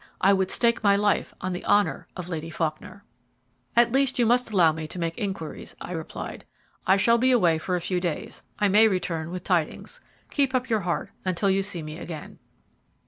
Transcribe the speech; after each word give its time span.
"I 0.19 0.33
would 0.33 0.49
stake 0.49 0.81
my 0.83 0.95
life 0.95 1.31
on 1.41 1.53
the 1.53 1.63
honour 1.63 2.07
of 2.17 2.27
Lady 2.27 2.49
Faulkner." 2.49 3.03
"At 3.75 3.91
least 3.91 4.17
you 4.17 4.25
must 4.25 4.49
allow 4.49 4.71
me 4.71 4.87
to 4.87 4.97
make 4.97 5.15
inquiries," 5.19 5.75
I 5.79 5.91
replied. 5.91 6.43
"I 6.87 6.97
shall 6.97 7.19
be 7.19 7.29
away 7.29 7.59
for 7.59 7.75
a 7.75 7.81
few 7.81 7.99
days. 8.01 8.41
I 8.57 8.67
may 8.67 8.87
return 8.87 9.29
with 9.29 9.43
tidings. 9.43 10.01
Keep 10.31 10.55
up 10.55 10.71
your 10.71 10.79
heart 10.79 11.11
until 11.23 11.51
you 11.51 11.61
see 11.61 11.83
me 11.83 11.99
again." 11.99 12.39